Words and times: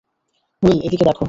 Will, 0.63 0.79
এদিকে 0.83 1.03
দেখো। 1.03 1.19